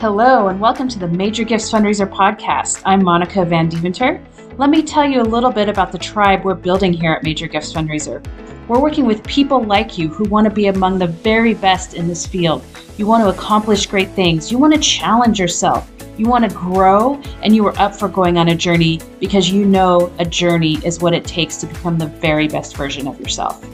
[0.00, 2.82] Hello, and welcome to the Major Gifts Fundraiser podcast.
[2.84, 4.24] I'm Monica Van Deventer.
[4.56, 7.48] Let me tell you a little bit about the tribe we're building here at Major
[7.48, 8.24] Gifts Fundraiser.
[8.68, 12.06] We're working with people like you who want to be among the very best in
[12.06, 12.62] this field.
[12.96, 17.20] You want to accomplish great things, you want to challenge yourself, you want to grow,
[17.42, 21.00] and you are up for going on a journey because you know a journey is
[21.00, 23.66] what it takes to become the very best version of yourself.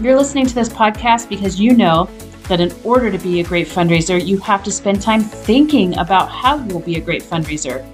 [0.00, 2.08] You're listening to this podcast because you know
[2.48, 6.30] that in order to be a great fundraiser, you have to spend time thinking about
[6.30, 7.84] how you'll be a great fundraiser.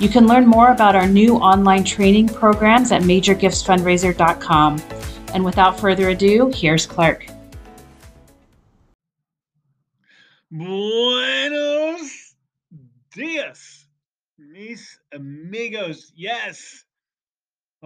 [0.00, 4.82] You can learn more about our new online training programs at majorgiftsfundraiser.com.
[5.34, 7.26] And without further ado, here's Clark.
[10.50, 12.34] Buenos
[13.14, 13.86] dias,
[14.38, 16.12] mis amigos.
[16.14, 16.85] Yes.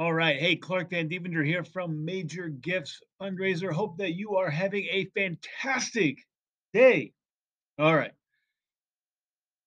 [0.01, 0.39] All right.
[0.39, 3.71] Hey, Clark Van Deventer here from Major Gifts Fundraiser.
[3.71, 6.27] Hope that you are having a fantastic
[6.73, 7.13] day.
[7.79, 8.13] All right.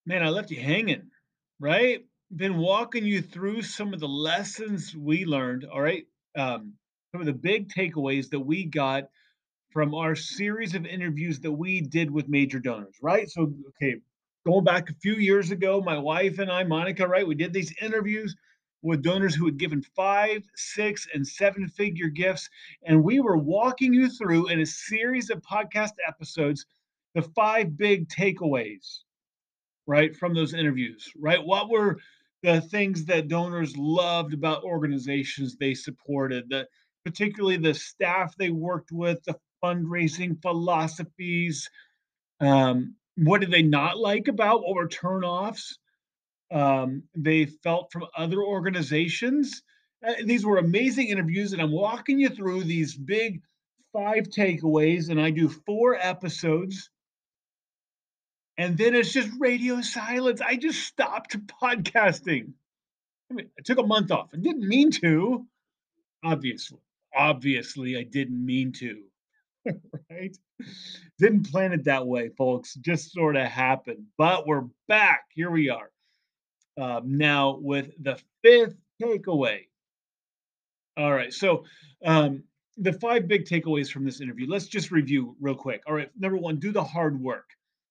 [0.08, 1.12] Man, I left you hanging,
[1.60, 2.04] right?
[2.36, 5.66] Been walking you through some of the lessons we learned.
[5.66, 6.08] All right.
[6.36, 6.74] Um,
[7.12, 9.10] some of the big takeaways that we got
[9.70, 13.30] from our series of interviews that we did with major donors, right?
[13.30, 14.02] So, okay,
[14.48, 17.72] going back a few years ago, my wife and I, Monica, right, we did these
[17.80, 18.36] interviews
[18.84, 22.50] with donors who had given five, six, and seven figure gifts.
[22.84, 26.66] And we were walking you through in a series of podcast episodes
[27.16, 29.00] the five big takeaways,
[29.88, 31.44] right, from those interviews, right?
[31.44, 31.98] What were
[32.44, 36.68] the things that donors loved about organizations they supported, the,
[37.06, 41.70] particularly the staff they worked with, the fundraising philosophies.
[42.42, 44.62] Um, what did they not like about?
[44.62, 45.78] What were turnoffs?
[46.54, 49.64] Um, they felt from other organizations.
[50.06, 53.42] Uh, these were amazing interviews, and I'm walking you through these big
[53.92, 56.90] five takeaways, and I do four episodes.
[58.58, 60.42] And then it's just radio silence.
[60.42, 62.54] I just stopped podcasting.
[63.32, 64.30] I mean, I took a month off.
[64.34, 65.48] I didn't mean to.
[66.24, 66.80] Obviously,
[67.16, 69.02] obviously, I didn't mean to.
[70.12, 70.38] right?
[71.18, 72.76] Didn't plan it that way, folks.
[72.76, 74.06] Just sort of happened.
[74.18, 75.24] But we're back.
[75.34, 75.90] Here we are.
[76.78, 79.68] Um, now, with the fifth takeaway.
[80.98, 81.34] All right.
[81.34, 81.66] So,
[82.06, 82.44] um,
[82.78, 85.84] the five big takeaways from this interview, let's just review real quick.
[85.88, 86.10] All right.
[86.18, 87.50] Number one, do the hard work,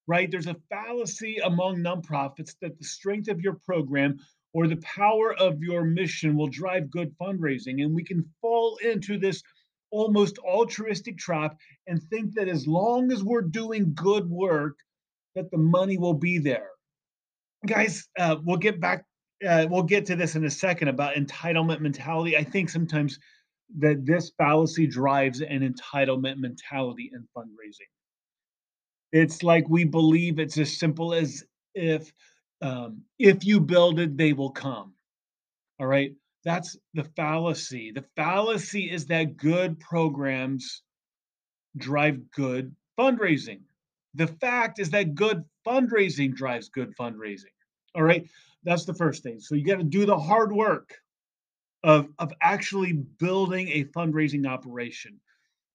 [0.08, 0.30] right?
[0.30, 4.18] There's a fallacy among nonprofits that the strength of your program
[4.52, 7.82] or the power of your mission will drive good fundraising.
[7.82, 9.42] And we can fall into this
[9.90, 11.56] almost altruistic trap
[11.86, 14.76] and think that as long as we're doing good work,
[15.34, 16.71] that the money will be there
[17.66, 19.04] guys, uh, we'll get back.
[19.46, 22.36] Uh, we'll get to this in a second about entitlement mentality.
[22.36, 23.18] I think sometimes
[23.78, 27.90] that this fallacy drives an entitlement mentality in fundraising.
[29.12, 32.12] It's like we believe it's as simple as if
[32.62, 34.94] um, if you build it, they will come.
[35.80, 36.12] All right,
[36.44, 37.90] that's the fallacy.
[37.92, 40.82] The fallacy is that good programs
[41.76, 43.62] drive good fundraising.
[44.14, 47.51] The fact is that good fundraising drives good fundraising.
[47.94, 48.26] All right.
[48.64, 49.40] That's the first thing.
[49.40, 50.94] So you got to do the hard work
[51.82, 55.20] of, of actually building a fundraising operation.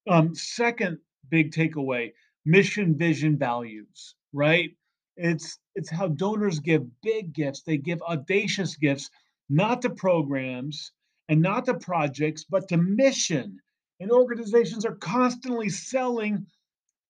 [0.10, 2.14] Um, second big takeaway
[2.46, 4.72] mission, vision, values, right?
[5.18, 7.64] It's it's how donors give big gifts.
[7.64, 9.10] They give audacious gifts,
[9.50, 10.92] not to programs
[11.28, 13.60] and not to projects, but to mission.
[14.00, 16.46] And organizations are constantly selling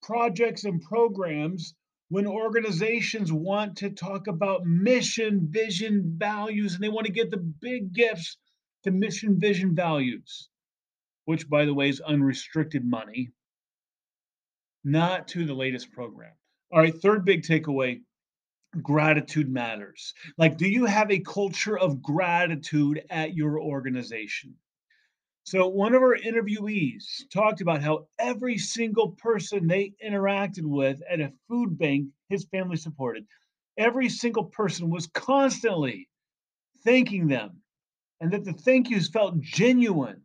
[0.01, 1.75] projects and programs
[2.09, 7.37] when organizations want to talk about mission, vision, values, and they want to get the
[7.37, 8.37] big gifts
[8.83, 10.49] to mission, vision, values,
[11.25, 13.29] which, by the way, is unrestricted money,
[14.83, 16.31] not to the latest program.
[16.71, 18.01] All right, third big takeaway
[18.81, 20.13] gratitude matters.
[20.37, 24.55] Like, do you have a culture of gratitude at your organization?
[25.47, 31.21] So, one of our interviewees talked about how every single person they interacted with at
[31.21, 33.25] a food bank his family supported,
[33.77, 36.09] every single person was constantly
[36.83, 37.61] thanking them,
[38.19, 40.21] and that the thank yous felt genuine.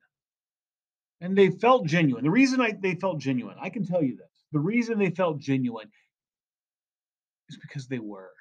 [1.20, 2.24] And they felt genuine.
[2.24, 5.38] The reason I, they felt genuine, I can tell you this the reason they felt
[5.38, 5.88] genuine
[7.48, 8.32] is because they were.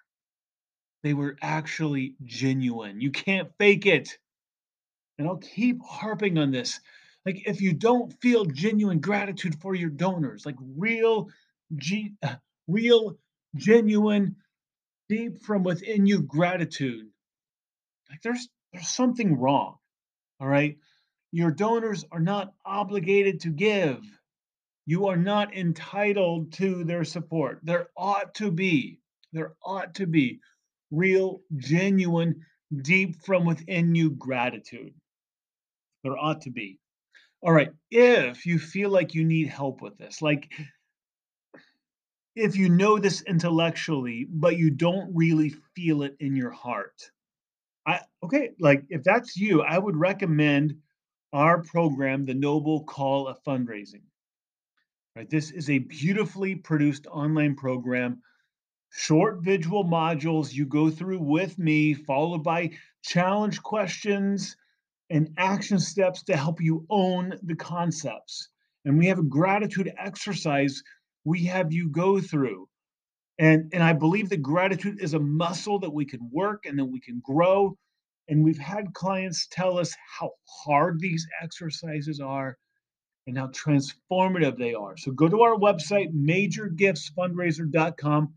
[1.04, 3.01] They were actually genuine.
[3.01, 4.18] You can't fake it
[5.21, 6.79] and I'll keep harping on this.
[7.27, 11.29] Like, if you don't feel genuine gratitude for your donors, like real,
[11.75, 12.38] G, uh,
[12.68, 13.19] real,
[13.56, 14.38] genuine,
[15.09, 17.06] deep from within you gratitude,
[18.09, 19.77] like there's there's something wrong.
[20.39, 20.79] All right,
[21.31, 24.03] your donors are not obligated to give.
[24.88, 27.59] You are not entitled to their support.
[27.62, 29.00] There ought to be.
[29.33, 30.39] There ought to be
[30.89, 32.44] real, genuine,
[32.75, 34.95] deep from within you gratitude.
[36.03, 36.80] There ought to be.
[37.42, 37.71] All right.
[37.89, 40.51] If you feel like you need help with this, like
[42.36, 47.12] if you know this intellectually, but you don't really feel it in your heart,
[47.86, 50.75] I okay, like if that's you, I would recommend
[51.33, 54.04] our program, The Noble Call of Fundraising.
[55.15, 58.21] Right, this is a beautifully produced online program,
[58.92, 62.71] short visual modules you go through with me, followed by
[63.04, 64.56] challenge questions
[65.12, 68.50] and action steps to help you own the concepts.
[68.86, 70.81] And we have a gratitude exercise
[71.24, 72.68] we have you go through.
[73.38, 76.86] And, and I believe that gratitude is a muscle that we can work and that
[76.86, 77.78] we can grow.
[78.28, 80.31] And we've had clients tell us how
[80.63, 82.57] hard these exercises are
[83.28, 84.98] and how transformative they are.
[84.98, 88.34] So go to our website, majorgiftsfundraiser.com,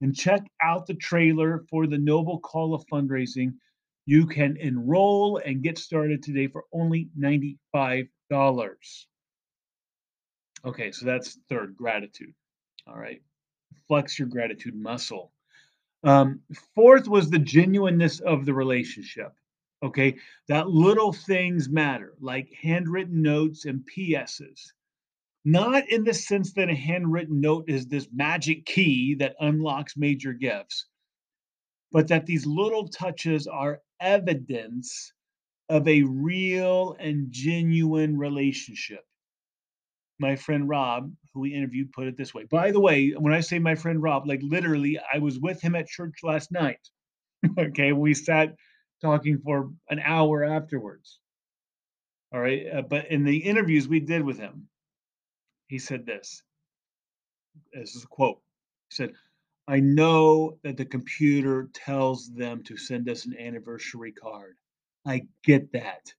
[0.00, 3.54] and check out the trailer for the Noble Call of Fundraising.
[4.08, 8.08] You can enroll and get started today for only $95.
[10.64, 12.32] Okay, so that's third, gratitude.
[12.86, 13.20] All right.
[13.86, 15.34] Flex your gratitude muscle.
[16.04, 16.40] Um,
[16.74, 19.34] fourth was the genuineness of the relationship.
[19.82, 20.16] Okay,
[20.48, 24.72] that little things matter, like handwritten notes and PSs.
[25.44, 30.32] Not in the sense that a handwritten note is this magic key that unlocks major
[30.32, 30.86] gifts,
[31.92, 35.12] but that these little touches are evidence
[35.68, 39.04] of a real and genuine relationship
[40.18, 42.44] my friend Rob, who we interviewed, put it this way.
[42.44, 45.74] By the way, when I say my friend Rob, like literally, I was with him
[45.74, 46.80] at church last night.
[47.58, 48.54] okay, we sat
[49.00, 51.20] talking for an hour afterwards.
[52.32, 54.68] All right, uh, but in the interviews we did with him,
[55.68, 56.42] he said this.
[57.72, 58.40] This is a quote.
[58.90, 59.12] He said,
[59.68, 64.56] I know that the computer tells them to send us an anniversary card.
[65.06, 66.12] I get that.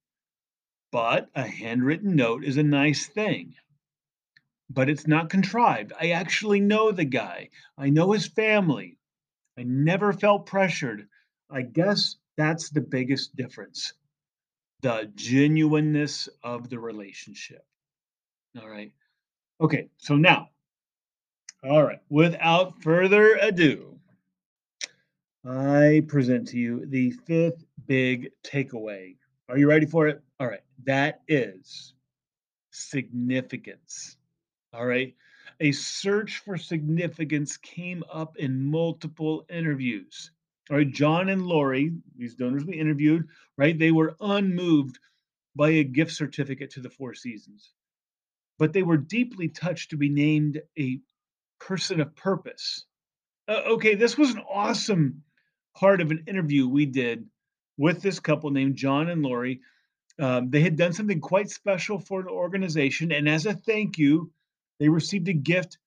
[0.91, 3.55] But a handwritten note is a nice thing
[4.69, 5.93] but it's not contrived.
[5.99, 8.97] I actually know the guy, I know his family.
[9.57, 11.07] I never felt pressured.
[11.49, 13.93] I guess that's the biggest difference
[14.81, 17.65] the genuineness of the relationship.
[18.61, 18.93] All right.
[19.59, 19.89] Okay.
[19.97, 20.51] So now,
[21.63, 23.99] all right, without further ado,
[25.45, 29.15] I present to you the fifth big takeaway.
[29.49, 30.21] Are you ready for it?
[30.39, 30.61] All right.
[30.85, 31.93] That is
[32.71, 34.17] significance.
[34.73, 35.15] All right.
[35.59, 40.31] A search for significance came up in multiple interviews.
[40.69, 40.91] All right.
[40.91, 43.27] John and Lori, these donors we interviewed,
[43.57, 43.77] right?
[43.77, 44.99] They were unmoved
[45.55, 47.73] by a gift certificate to the Four Seasons,
[48.57, 50.99] but they were deeply touched to be named a
[51.59, 52.85] person of purpose.
[53.47, 53.95] Uh, okay.
[53.95, 55.23] This was an awesome
[55.75, 57.25] part of an interview we did
[57.77, 59.61] with this couple named John and Lori.
[60.19, 63.11] Um, they had done something quite special for an organization.
[63.11, 64.31] And as a thank you,
[64.79, 65.77] they received a gift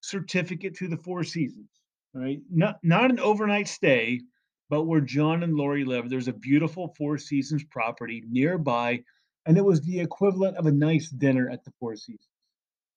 [0.00, 1.68] certificate to the Four Seasons.
[2.12, 4.22] Right, not not an overnight stay,
[4.68, 6.10] but where John and Lori live.
[6.10, 9.04] There's a beautiful Four Seasons property nearby,
[9.46, 12.26] and it was the equivalent of a nice dinner at the Four Seasons.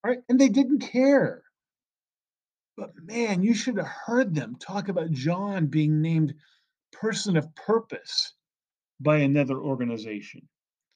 [0.04, 1.44] Right, and they didn't care.
[2.78, 6.34] But man, you should have heard them talk about John being named
[6.92, 8.34] person of purpose
[9.00, 10.48] by another organization.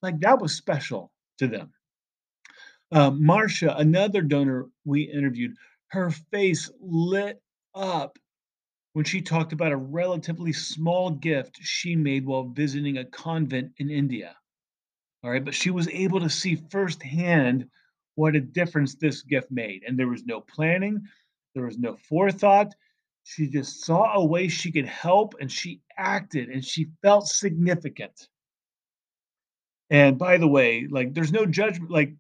[0.01, 1.72] Like that was special to them.
[2.92, 5.56] Uh, Marcia, another donor we interviewed,
[5.90, 7.42] her face lit
[7.75, 8.18] up
[8.94, 13.92] when she talked about a relatively small gift she made while visiting a convent in
[13.92, 14.36] India.
[15.24, 17.70] All right, but she was able to see firsthand
[18.16, 19.84] what a difference this gift made.
[19.86, 21.01] And there was no planning,
[21.54, 22.74] there was no forethought.
[23.24, 28.30] She just saw a way she could help and she acted and she felt significant.
[29.89, 32.13] And by the way, like there's no judgment, like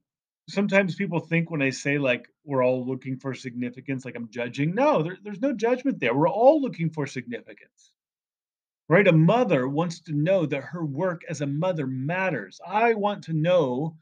[0.49, 4.73] sometimes people think when I say like we're all looking for significance, like I'm judging.
[4.73, 6.15] No, there, there's no judgment there.
[6.15, 7.91] We're all looking for significance.
[8.89, 9.07] Right?
[9.07, 12.61] A mother wants to know that her work as a mother matters.
[12.65, 13.97] I want to know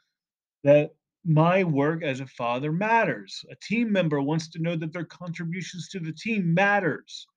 [0.64, 0.94] that
[1.26, 3.44] my work as a father matters.
[3.52, 7.28] A team member wants to know that their contributions to the team matters.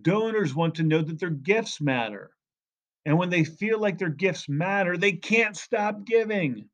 [0.00, 2.30] Donors want to know that their gifts matter.
[3.06, 6.68] And when they feel like their gifts matter, they can't stop giving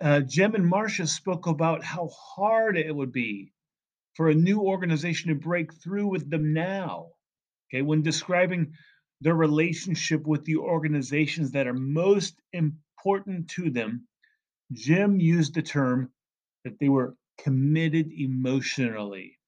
[0.00, 3.52] uh, Jim and Marcia spoke about how hard it would be
[4.14, 7.08] for a new organization to break through with them now.
[7.70, 8.74] Okay, when describing
[9.20, 14.06] their relationship with the organizations that are most important to them,
[14.72, 16.10] Jim used the term
[16.64, 19.38] that they were committed emotionally.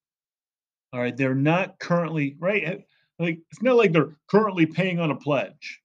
[0.92, 1.16] All right.
[1.16, 2.64] They're not currently, right?
[2.64, 2.76] eh,
[3.18, 5.80] Like, it's not like they're currently paying on a pledge.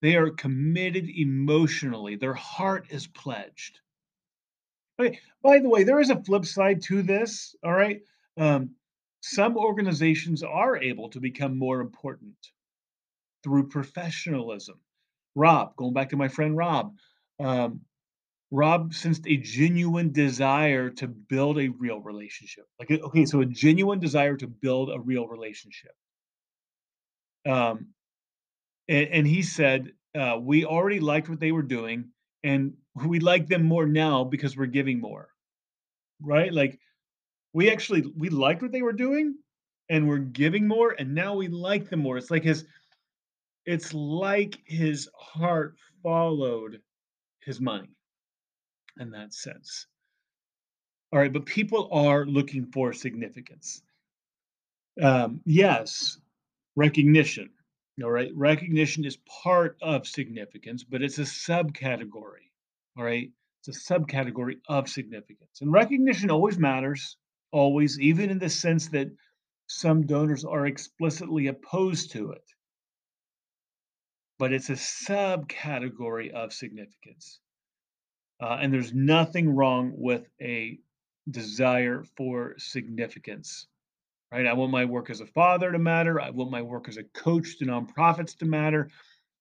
[0.00, 2.16] They are committed emotionally.
[2.16, 3.78] Their heart is pledged.
[5.00, 5.18] Okay.
[5.42, 7.54] By the way, there is a flip side to this.
[7.64, 8.02] All right.
[8.36, 8.70] Um,
[9.20, 12.34] some organizations are able to become more important
[13.44, 14.78] through professionalism.
[15.34, 16.96] Rob, going back to my friend Rob,
[17.40, 17.80] um,
[18.52, 22.66] Rob sensed a genuine desire to build a real relationship.
[22.78, 25.92] Like, uh, okay, so a genuine desire to build a real relationship.
[27.46, 27.86] Um,
[28.88, 32.10] and, and he said, uh, we already liked what they were doing,
[32.44, 35.30] and we like them more now because we're giving more,
[36.20, 36.52] right?
[36.52, 36.78] Like,
[37.54, 39.34] we actually we liked what they were doing,
[39.88, 42.18] and we're giving more, and now we like them more.
[42.18, 42.66] It's like his,
[43.64, 46.82] it's like his heart followed
[47.40, 47.88] his money
[48.98, 49.86] in that sense.
[51.12, 53.82] All right, but people are looking for significance.
[55.00, 56.18] Um, yes,
[56.76, 57.50] recognition.
[58.02, 62.48] All right, recognition is part of significance, but it's a subcategory.
[62.96, 63.30] All right,
[63.60, 65.60] it's a subcategory of significance.
[65.60, 67.16] And recognition always matters,
[67.52, 69.08] always, even in the sense that
[69.66, 72.44] some donors are explicitly opposed to it.
[74.38, 77.40] But it's a subcategory of significance.
[78.42, 80.78] Uh, and there's nothing wrong with a
[81.30, 83.68] desire for significance,
[84.32, 84.46] right?
[84.46, 86.20] I want my work as a father to matter.
[86.20, 88.90] I want my work as a coach to nonprofits to matter.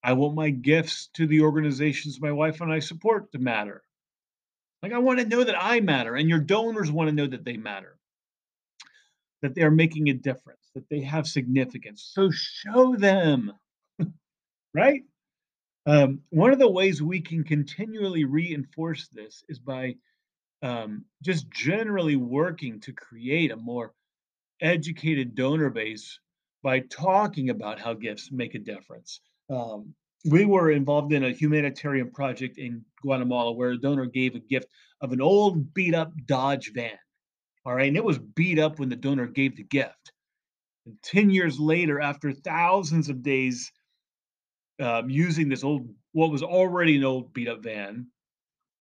[0.04, 3.82] I want my gifts to the organizations my wife and I support to matter.
[4.84, 7.44] Like, I want to know that I matter, and your donors want to know that
[7.44, 7.98] they matter,
[9.42, 12.12] that they're making a difference, that they have significance.
[12.14, 13.54] So show them,
[14.74, 15.04] right?
[15.86, 19.96] Um, one of the ways we can continually reinforce this is by
[20.62, 23.94] um, just generally working to create a more
[24.62, 26.20] educated donor base
[26.64, 29.22] by talking about how gifts make a difference.
[29.50, 29.96] Um,
[30.30, 34.68] we were involved in a humanitarian project in Guatemala where a donor gave a gift
[35.02, 36.98] of an old beat up Dodge van.
[37.66, 37.88] All right.
[37.88, 40.12] And it was beat up when the donor gave the gift.
[40.86, 43.72] And 10 years later, after thousands of days
[44.82, 48.08] um, using this old, what was already an old beat up van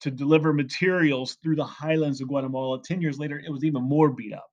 [0.01, 4.11] to deliver materials through the highlands of Guatemala, 10 years later, it was even more
[4.11, 4.51] beat up.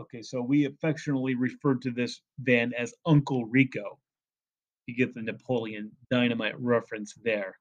[0.00, 0.22] Okay.
[0.22, 3.98] So we affectionately referred to this van as Uncle Rico.
[4.86, 7.58] You get the Napoleon Dynamite reference there.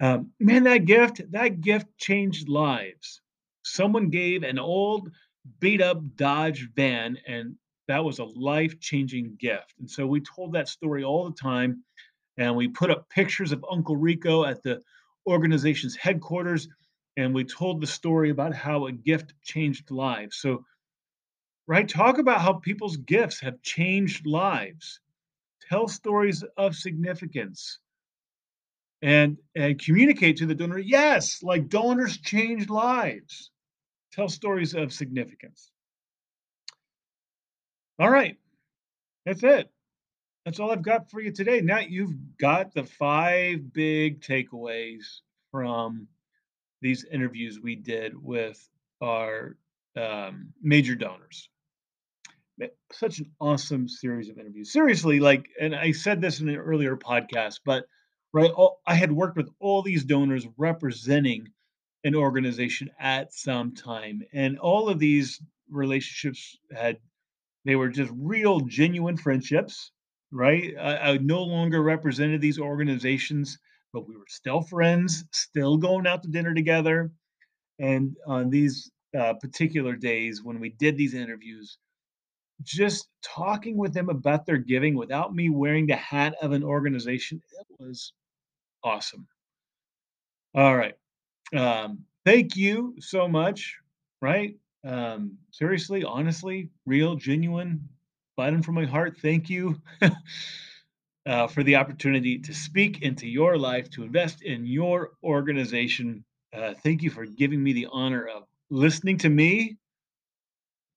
[0.00, 3.20] Um, man, that gift, that gift changed lives.
[3.62, 5.10] Someone gave an old
[5.60, 7.56] beat up Dodge van, and
[7.88, 9.74] that was a life changing gift.
[9.78, 11.82] And so we told that story all the time,
[12.38, 14.82] and we put up pictures of Uncle Rico at the
[15.26, 16.68] organization's headquarters,
[17.16, 20.36] and we told the story about how a gift changed lives.
[20.36, 20.64] So,
[21.66, 25.00] right, talk about how people's gifts have changed lives.
[25.68, 27.78] Tell stories of significance.
[29.02, 33.50] And and communicate to the donor yes like donors change lives.
[34.12, 35.70] Tell stories of significance.
[37.98, 38.38] All right.
[39.26, 39.70] That's it
[40.46, 41.60] that's all i've got for you today.
[41.60, 45.02] Now you've got the five big takeaways
[45.50, 46.06] from
[46.80, 48.56] these interviews we did with
[49.02, 49.56] our
[49.96, 51.48] um, major donors.
[52.92, 54.72] Such an awesome series of interviews.
[54.72, 57.84] Seriously like and i said this in an earlier podcast but
[58.32, 61.48] right all, i had worked with all these donors representing
[62.04, 66.98] an organization at some time and all of these relationships had
[67.64, 69.90] they were just real genuine friendships
[70.32, 70.74] right?
[70.78, 73.58] I, I no longer represented these organizations
[73.96, 77.10] but we were still friends still going out to dinner together.
[77.78, 81.78] And on these uh, particular days when we did these interviews
[82.62, 87.40] just talking with them about their giving without me wearing the hat of an organization
[87.58, 88.12] it was
[88.84, 89.26] awesome.
[90.54, 90.94] All right.
[91.54, 93.76] Um, thank you so much
[94.20, 94.56] right?
[94.84, 97.88] Um, seriously honestly real genuine
[98.36, 99.80] bottom from my heart thank you
[101.26, 106.24] uh, for the opportunity to speak into your life to invest in your organization
[106.54, 109.76] uh, thank you for giving me the honor of listening to me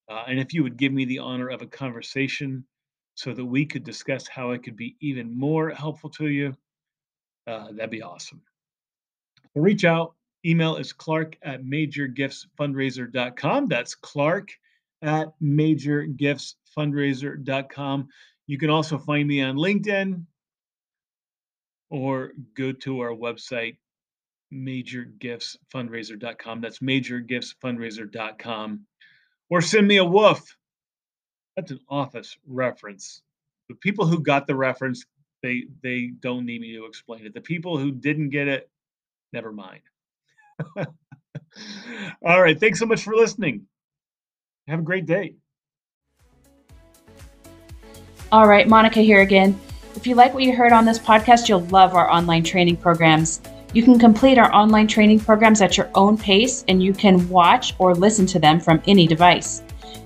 [0.10, 2.66] uh, and if you would give me the honor of a conversation
[3.14, 6.56] so that we could discuss how I could be even more helpful to you,
[7.48, 8.42] uh, that'd be awesome.
[9.54, 10.16] So reach out.
[10.46, 13.68] Email is clark at majorgiftsfundraiser.com.
[13.68, 14.50] That's clark
[15.02, 15.34] at
[16.78, 18.08] majorgiftsfundraiser.com.
[18.48, 20.26] You can also find me on LinkedIn
[21.90, 23.78] or go to our website,
[24.54, 26.62] majorgiftsfundraiser.com.
[26.62, 28.86] That's majorgiftsfundraiser.com.
[29.50, 30.44] Or send me a woof
[31.56, 33.22] That's an office reference.
[33.70, 35.06] The people who got the reference,
[35.44, 37.34] they they don't need me to explain it.
[37.34, 38.70] The people who didn't get it,
[39.34, 39.82] never mind.
[40.78, 42.60] All right.
[42.60, 43.68] Thanks so much for listening.
[44.68, 45.36] Have a great day.
[48.32, 49.60] All right, Monica here again.
[49.96, 53.42] If you like what you heard on this podcast, you'll love our online training programs.
[53.74, 57.74] You can complete our online training programs at your own pace and you can watch
[57.80, 59.64] or listen to them from any device.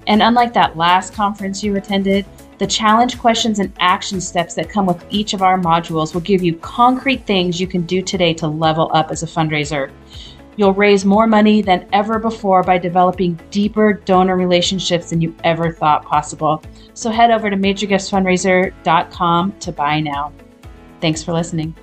[0.07, 2.25] And unlike that last conference you attended,
[2.59, 6.41] the challenge questions and action steps that come with each of our modules will give
[6.41, 9.91] you concrete things you can do today to level up as a fundraiser.
[10.55, 15.71] You'll raise more money than ever before by developing deeper donor relationships than you ever
[15.71, 16.63] thought possible.
[16.93, 20.31] So head over to majorgiftsfundraiser.com to buy now.
[21.01, 21.75] Thanks for listening.